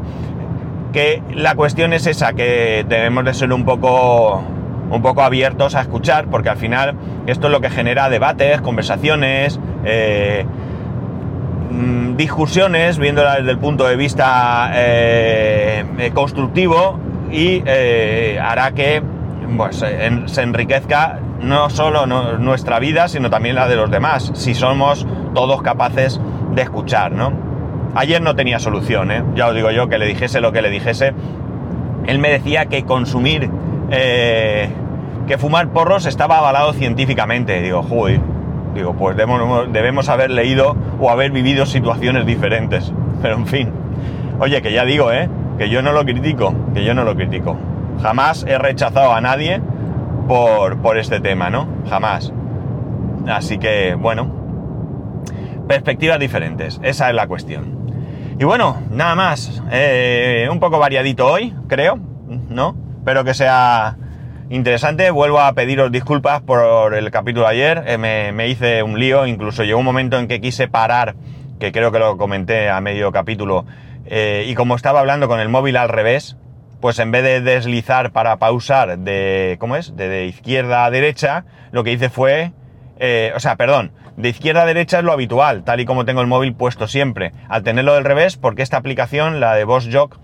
que 0.93 1.21
la 1.33 1.55
cuestión 1.55 1.91
es 1.93 2.05
esa, 2.05 2.33
que 2.33 2.85
debemos 2.87 3.25
de 3.25 3.33
ser 3.33 3.51
un 3.51 3.65
poco 3.65 4.43
un 4.87 5.01
poco 5.01 5.23
abiertos 5.23 5.73
a 5.73 5.81
escuchar, 5.81 6.27
porque 6.27 6.49
al 6.49 6.57
final 6.57 6.93
esto 7.25 7.47
es 7.47 7.51
lo 7.51 7.59
que 7.59 7.71
genera 7.71 8.07
debates, 8.07 8.61
conversaciones, 8.61 9.59
eh, 9.83 10.45
mm, 11.71 12.15
discusiones, 12.15 12.99
viéndola 12.99 13.37
desde 13.37 13.49
el 13.49 13.57
punto 13.57 13.87
de 13.87 13.95
vista 13.95 14.71
constructivo 16.13 16.99
y 17.31 17.63
hará 18.37 18.71
que 18.75 19.01
pues, 19.57 19.77
se 19.77 20.41
enriquezca 20.41 21.19
no 21.41 21.69
solo 21.69 22.05
nuestra 22.05 22.79
vida, 22.79 23.07
sino 23.07 23.29
también 23.29 23.55
la 23.55 23.67
de 23.67 23.75
los 23.75 23.91
demás, 23.91 24.31
si 24.33 24.53
somos 24.53 25.05
todos 25.33 25.61
capaces 25.61 26.19
de 26.53 26.61
escuchar, 26.61 27.11
¿no? 27.11 27.33
Ayer 27.95 28.21
no 28.21 28.35
tenía 28.35 28.59
solución, 28.59 29.09
ya 29.35 29.47
os 29.47 29.55
digo 29.55 29.71
yo, 29.71 29.87
que 29.87 29.97
le 29.97 30.05
dijese 30.05 30.41
lo 30.41 30.51
que 30.51 30.61
le 30.61 30.69
dijese. 30.69 31.13
Él 32.07 32.19
me 32.19 32.29
decía 32.29 32.65
que 32.65 32.83
consumir, 32.83 33.49
que 33.89 35.37
fumar 35.37 35.69
porros 35.69 36.05
estaba 36.05 36.39
avalado 36.39 36.73
científicamente. 36.73 37.61
Digo, 37.61 37.83
joder, 37.83 38.19
Digo, 38.75 38.93
pues 38.93 39.15
debemos, 39.15 40.09
haber 40.09 40.31
leído 40.31 40.75
o 40.99 41.09
haber 41.09 41.31
vivido 41.31 41.65
situaciones 41.65 42.25
diferentes. 42.25 42.91
Pero 43.21 43.35
en 43.35 43.47
fin. 43.47 43.71
Oye, 44.39 44.61
que 44.61 44.73
ya 44.73 44.83
digo, 44.83 45.13
¿eh? 45.13 45.29
Que 45.57 45.69
yo 45.69 45.81
no 45.81 45.93
lo 45.93 46.03
critico, 46.03 46.53
que 46.73 46.83
yo 46.83 46.93
no 46.93 47.05
lo 47.05 47.15
critico. 47.15 47.57
Jamás 48.01 48.45
he 48.47 48.57
rechazado 48.57 49.13
a 49.13 49.21
nadie 49.21 49.61
por, 50.27 50.81
por 50.81 50.97
este 50.97 51.19
tema, 51.19 51.49
¿no? 51.49 51.67
Jamás. 51.89 52.33
Así 53.27 53.57
que, 53.57 53.95
bueno, 53.95 54.31
perspectivas 55.67 56.19
diferentes, 56.19 56.79
esa 56.83 57.09
es 57.09 57.15
la 57.15 57.27
cuestión. 57.27 57.75
Y 58.37 58.43
bueno, 58.43 58.81
nada 58.91 59.15
más, 59.15 59.63
eh, 59.71 60.47
un 60.51 60.59
poco 60.59 60.77
variadito 60.77 61.25
hoy, 61.25 61.53
creo, 61.67 61.97
¿no? 62.49 62.75
Espero 62.97 63.23
que 63.23 63.33
sea 63.33 63.97
interesante. 64.49 65.09
Vuelvo 65.09 65.39
a 65.39 65.53
pediros 65.53 65.91
disculpas 65.91 66.41
por 66.41 66.93
el 66.93 67.09
capítulo 67.11 67.45
de 67.45 67.51
ayer. 67.51 67.83
Eh, 67.87 67.97
me, 67.97 68.47
hice 68.47 68.83
un 68.83 68.99
lío, 68.99 69.25
incluso 69.25 69.63
llegó 69.63 69.79
un 69.79 69.85
momento 69.85 70.19
en 70.19 70.27
que 70.27 70.41
quise 70.41 70.67
parar, 70.67 71.15
que 71.59 71.71
creo 71.71 71.91
que 71.91 71.99
lo 71.99 72.17
comenté 72.17 72.69
a 72.69 72.81
medio 72.81 73.11
capítulo, 73.11 73.65
eh, 74.05 74.45
y 74.47 74.53
como 74.55 74.75
estaba 74.75 74.99
hablando 74.99 75.27
con 75.27 75.39
el 75.39 75.49
móvil 75.49 75.77
al 75.77 75.89
revés, 75.89 76.37
pues 76.85 76.99
en 76.99 77.09
vez 77.09 77.23
de 77.23 77.41
deslizar 77.41 78.11
para 78.11 78.37
pausar 78.37 78.99
de, 78.99 79.57
¿cómo 79.59 79.75
es? 79.75 79.95
De, 79.95 80.27
izquierda 80.27 80.85
a 80.85 80.91
derecha, 80.91 81.43
lo 81.71 81.83
que 81.83 81.91
hice 81.91 82.11
fue, 82.11 82.51
eh, 82.99 83.33
o 83.35 83.39
sea, 83.39 83.55
perdón, 83.55 83.91
de 84.17 84.29
izquierda 84.29 84.61
a 84.61 84.65
derecha 84.67 84.99
es 84.99 85.03
lo 85.03 85.11
habitual, 85.11 85.63
tal 85.63 85.79
y 85.79 85.85
como 85.85 86.05
tengo 86.05 86.21
el 86.21 86.27
móvil 86.27 86.53
puesto 86.53 86.87
siempre. 86.87 87.31
Al 87.49 87.63
tenerlo 87.63 87.95
del 87.95 88.03
revés, 88.03 88.37
porque 88.37 88.61
esta 88.61 88.77
aplicación, 88.77 89.39
la 89.39 89.55
de 89.55 89.63
Boss 89.63 89.89
Jock, 89.91 90.19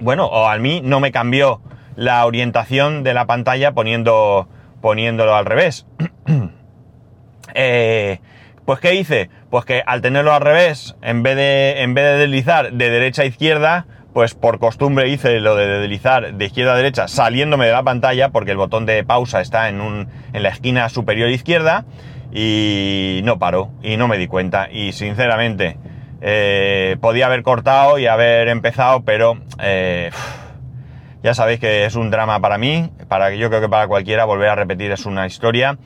bueno, 0.00 0.26
o 0.26 0.48
a 0.48 0.58
mí 0.58 0.80
no 0.82 0.98
me 0.98 1.12
cambió 1.12 1.60
la 1.94 2.26
orientación 2.26 3.04
de 3.04 3.14
la 3.14 3.26
pantalla 3.26 3.70
poniendo, 3.74 4.48
poniéndolo 4.80 5.36
al 5.36 5.46
revés. 5.46 5.86
Eh, 7.54 8.20
pues 8.66 8.80
¿qué 8.80 8.94
hice? 8.94 9.30
Pues 9.50 9.64
que 9.64 9.82
al 9.84 10.02
tenerlo 10.02 10.34
al 10.34 10.42
revés, 10.42 10.94
en 11.00 11.22
vez, 11.22 11.34
de, 11.36 11.80
en 11.80 11.94
vez 11.94 12.04
de 12.04 12.18
deslizar 12.18 12.72
de 12.72 12.90
derecha 12.90 13.22
a 13.22 13.24
izquierda, 13.24 13.86
pues 14.12 14.34
por 14.34 14.58
costumbre 14.58 15.08
hice 15.08 15.40
lo 15.40 15.54
de 15.56 15.66
deslizar 15.66 16.34
de 16.34 16.44
izquierda 16.44 16.72
a 16.72 16.76
derecha 16.76 17.08
saliéndome 17.08 17.66
de 17.66 17.72
la 17.72 17.82
pantalla, 17.82 18.30
porque 18.30 18.52
el 18.52 18.56
botón 18.56 18.86
de 18.86 19.04
pausa 19.04 19.40
está 19.40 19.68
en, 19.68 19.80
un, 19.80 20.08
en 20.32 20.42
la 20.42 20.48
esquina 20.48 20.88
superior 20.88 21.30
izquierda, 21.30 21.84
y 22.32 23.20
no 23.24 23.38
paró, 23.38 23.70
y 23.82 23.96
no 23.96 24.08
me 24.08 24.18
di 24.18 24.26
cuenta. 24.26 24.68
Y 24.70 24.92
sinceramente, 24.92 25.78
eh, 26.20 26.96
podía 27.00 27.26
haber 27.26 27.42
cortado 27.42 27.98
y 27.98 28.06
haber 28.06 28.48
empezado, 28.48 29.02
pero... 29.04 29.38
Eh, 29.60 30.10
ya 31.22 31.34
sabéis 31.34 31.58
que 31.58 31.84
es 31.84 31.96
un 31.96 32.10
drama 32.10 32.40
para 32.40 32.58
mí, 32.58 32.92
para 33.08 33.34
yo 33.34 33.48
creo 33.48 33.60
que 33.60 33.68
para 33.68 33.88
cualquiera 33.88 34.24
volver 34.24 34.50
a 34.50 34.54
repetir 34.54 34.92
es 34.92 35.04
una 35.04 35.26
historia. 35.26 35.76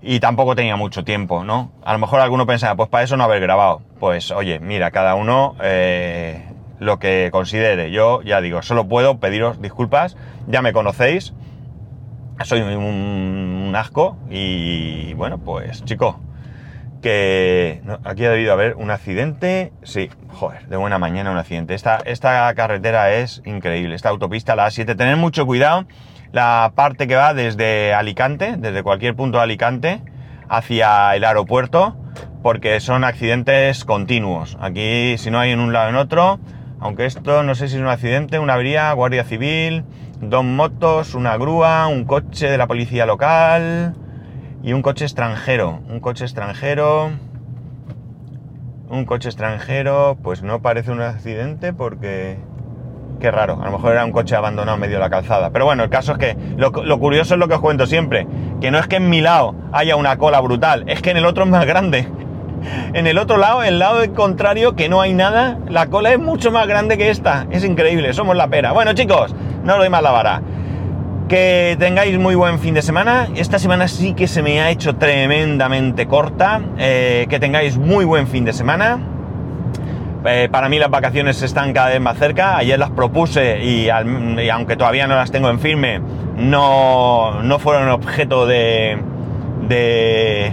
Y 0.00 0.20
tampoco 0.20 0.54
tenía 0.54 0.76
mucho 0.76 1.02
tiempo, 1.02 1.42
¿no? 1.42 1.72
A 1.82 1.92
lo 1.92 1.98
mejor 1.98 2.20
alguno 2.20 2.46
pensaba, 2.46 2.76
pues 2.76 2.88
para 2.88 3.02
eso 3.02 3.16
no 3.16 3.24
haber 3.24 3.40
grabado. 3.40 3.82
Pues 3.98 4.30
oye, 4.30 4.60
mira, 4.60 4.92
cada 4.92 5.16
uno 5.16 5.56
eh, 5.60 6.44
lo 6.78 6.98
que 6.98 7.28
considere. 7.32 7.90
Yo 7.90 8.22
ya 8.22 8.40
digo, 8.40 8.62
solo 8.62 8.88
puedo 8.88 9.18
pediros 9.18 9.60
disculpas, 9.60 10.16
ya 10.46 10.62
me 10.62 10.72
conocéis. 10.72 11.34
Soy 12.44 12.60
un 12.60 13.72
asco 13.76 14.16
y 14.30 15.12
bueno, 15.14 15.38
pues 15.38 15.84
chico, 15.84 16.20
que 17.00 17.82
aquí 18.04 18.24
ha 18.24 18.30
debido 18.30 18.52
haber 18.52 18.74
un 18.76 18.90
accidente. 18.90 19.72
Sí, 19.82 20.10
joder, 20.28 20.66
de 20.68 20.76
buena 20.76 20.98
mañana 20.98 21.30
un 21.30 21.38
accidente. 21.38 21.74
Esta, 21.74 21.98
esta 22.04 22.52
carretera 22.54 23.12
es 23.14 23.42
increíble. 23.44 23.94
Esta 23.94 24.08
autopista, 24.08 24.56
la 24.56 24.66
A7, 24.66 24.96
tener 24.96 25.16
mucho 25.16 25.46
cuidado. 25.46 25.86
La 26.32 26.72
parte 26.74 27.06
que 27.08 27.16
va 27.16 27.34
desde 27.34 27.94
Alicante, 27.94 28.56
desde 28.58 28.82
cualquier 28.82 29.16
punto 29.16 29.38
de 29.38 29.44
Alicante, 29.44 30.02
hacia 30.48 31.14
el 31.16 31.24
aeropuerto, 31.24 31.96
porque 32.42 32.80
son 32.80 33.04
accidentes 33.04 33.84
continuos. 33.84 34.58
Aquí, 34.60 35.16
si 35.18 35.30
no 35.30 35.38
hay 35.38 35.52
en 35.52 35.60
un 35.60 35.72
lado 35.72 35.88
en 35.88 35.96
otro, 35.96 36.38
aunque 36.80 37.06
esto 37.06 37.42
no 37.42 37.54
sé 37.54 37.68
si 37.68 37.76
es 37.76 37.80
un 37.80 37.88
accidente, 37.88 38.38
una 38.38 38.54
avería, 38.54 38.92
guardia 38.92 39.24
civil, 39.24 39.84
dos 40.20 40.44
motos, 40.44 41.14
una 41.14 41.36
grúa, 41.36 41.86
un 41.88 42.04
coche 42.04 42.50
de 42.50 42.58
la 42.58 42.66
policía 42.66 43.06
local 43.06 43.94
y 44.62 44.72
un 44.72 44.82
coche 44.82 45.04
extranjero. 45.04 45.80
Un 45.88 46.00
coche 46.00 46.24
extranjero. 46.24 47.10
Un 48.90 49.04
coche 49.04 49.28
extranjero, 49.28 50.16
pues 50.22 50.42
no 50.42 50.62
parece 50.62 50.90
un 50.90 51.00
accidente 51.00 51.72
porque... 51.72 52.38
Qué 53.20 53.32
raro, 53.32 53.58
a 53.60 53.64
lo 53.64 53.72
mejor 53.72 53.92
era 53.92 54.04
un 54.04 54.12
coche 54.12 54.36
abandonado 54.36 54.78
medio 54.78 54.94
de 54.94 55.00
la 55.00 55.10
calzada. 55.10 55.50
Pero 55.50 55.64
bueno, 55.64 55.82
el 55.82 55.90
caso 55.90 56.12
es 56.12 56.18
que 56.18 56.36
lo, 56.56 56.70
curioso 57.00 57.34
es 57.34 57.40
lo 57.40 57.48
que 57.48 57.54
os 57.54 57.60
cuento 57.60 57.84
siempre, 57.84 58.28
que 58.60 58.70
no 58.70 58.78
es 58.78 58.86
que 58.86 58.96
en 58.96 59.10
mi 59.10 59.20
lado 59.20 59.56
haya 59.72 59.96
una 59.96 60.16
cola 60.18 60.40
brutal, 60.40 60.84
es 60.86 61.02
que 61.02 61.10
en 61.10 61.16
el 61.16 61.26
otro 61.26 61.42
es 61.42 61.50
más 61.50 61.66
grande. 61.66 62.06
En 62.92 63.06
el 63.06 63.18
otro 63.18 63.36
lado, 63.36 63.62
el 63.62 63.78
lado 63.78 64.12
contrario, 64.14 64.74
que 64.76 64.88
no 64.88 65.00
hay 65.00 65.14
nada, 65.14 65.58
la 65.68 65.86
cola 65.86 66.12
es 66.12 66.18
mucho 66.18 66.50
más 66.50 66.66
grande 66.66 66.98
que 66.98 67.10
esta. 67.10 67.46
Es 67.50 67.64
increíble, 67.64 68.12
somos 68.12 68.36
la 68.36 68.48
pera. 68.48 68.72
Bueno 68.72 68.92
chicos, 68.92 69.34
no 69.64 69.74
lo 69.74 69.78
doy 69.78 69.90
más 69.90 70.02
la 70.02 70.10
vara. 70.10 70.42
Que 71.28 71.76
tengáis 71.78 72.18
muy 72.18 72.34
buen 72.34 72.58
fin 72.58 72.74
de 72.74 72.82
semana. 72.82 73.28
Esta 73.36 73.58
semana 73.58 73.86
sí 73.86 74.14
que 74.14 74.26
se 74.26 74.42
me 74.42 74.60
ha 74.60 74.70
hecho 74.70 74.96
tremendamente 74.96 76.06
corta. 76.06 76.62
Eh, 76.78 77.26
que 77.28 77.38
tengáis 77.38 77.76
muy 77.76 78.04
buen 78.06 78.26
fin 78.26 78.44
de 78.46 78.54
semana. 78.54 78.98
Eh, 80.24 80.48
para 80.50 80.68
mí 80.68 80.78
las 80.78 80.90
vacaciones 80.90 81.42
están 81.42 81.72
cada 81.72 81.90
vez 81.90 82.00
más 82.00 82.18
cerca. 82.18 82.56
Ayer 82.56 82.78
las 82.78 82.90
propuse 82.90 83.62
y, 83.62 83.88
aunque 83.88 84.76
todavía 84.76 85.06
no 85.06 85.14
las 85.14 85.30
tengo 85.30 85.48
en 85.50 85.60
firme, 85.60 86.00
no, 86.36 87.42
no 87.42 87.58
fueron 87.58 87.88
objeto 87.88 88.46
de, 88.46 88.98
de, 89.68 90.52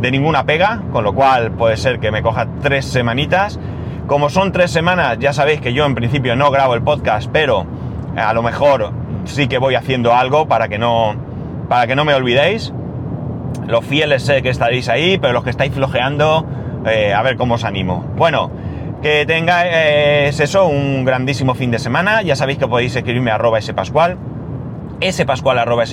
de 0.00 0.10
ninguna 0.10 0.44
pega. 0.44 0.82
Con 0.92 1.04
lo 1.04 1.14
cual 1.14 1.52
puede 1.52 1.76
ser 1.76 2.00
que 2.00 2.10
me 2.10 2.22
coja 2.22 2.46
tres 2.62 2.84
semanitas. 2.84 3.58
Como 4.06 4.30
son 4.30 4.52
tres 4.52 4.70
semanas, 4.70 5.18
ya 5.18 5.32
sabéis 5.32 5.60
que 5.60 5.72
yo 5.72 5.84
en 5.84 5.96
principio 5.96 6.36
no 6.36 6.50
grabo 6.52 6.74
el 6.74 6.82
podcast, 6.82 7.28
pero 7.32 7.66
a 8.16 8.32
lo 8.32 8.42
mejor 8.42 8.92
sí 9.24 9.48
que 9.48 9.58
voy 9.58 9.74
haciendo 9.74 10.14
algo 10.14 10.46
para 10.46 10.68
que 10.68 10.78
no, 10.78 11.16
para 11.68 11.88
que 11.88 11.96
no 11.96 12.04
me 12.04 12.14
olvidéis. 12.14 12.72
Los 13.66 13.84
fieles 13.84 14.22
sé 14.22 14.42
que 14.42 14.50
estaréis 14.50 14.88
ahí, 14.88 15.18
pero 15.18 15.32
los 15.32 15.42
que 15.42 15.50
estáis 15.50 15.72
flojeando, 15.72 16.46
eh, 16.86 17.12
a 17.12 17.22
ver 17.22 17.36
cómo 17.36 17.54
os 17.54 17.64
animo. 17.64 18.04
Bueno, 18.16 18.50
que 19.02 19.26
tengáis 19.26 19.72
eh, 19.74 20.28
eso, 20.28 20.66
un 20.66 21.04
grandísimo 21.04 21.54
fin 21.54 21.72
de 21.72 21.80
semana. 21.80 22.22
Ya 22.22 22.36
sabéis 22.36 22.58
que 22.58 22.68
podéis 22.68 22.94
escribirme 22.94 23.32
a 23.32 23.34
arroba 23.34 23.60
spascual, 23.60 24.18
spascual 25.10 25.58
arroba 25.58 25.84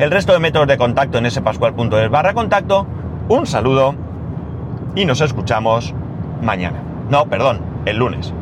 el 0.00 0.10
resto 0.10 0.32
de 0.32 0.38
métodos 0.38 0.66
de 0.66 0.78
contacto 0.78 1.18
en 1.18 1.30
spascual.es 1.30 2.10
barra 2.10 2.32
contacto. 2.32 2.86
Un 3.28 3.46
saludo 3.46 3.94
y 4.94 5.04
nos 5.04 5.20
escuchamos 5.20 5.94
mañana. 6.40 6.82
No, 7.10 7.26
perdón, 7.26 7.60
el 7.84 7.98
lunes. 7.98 8.32